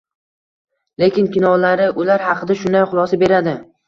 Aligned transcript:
Lekin 1.03 1.27
kinolari 1.35 1.85
ular 2.05 2.23
haqida 2.29 2.57
shunday 2.63 2.87
xulosa 2.95 3.21
beradi. 3.25 3.55